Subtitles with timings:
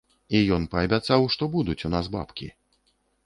[0.37, 2.51] І ён паабяцаў, што будуць у нас бабкі.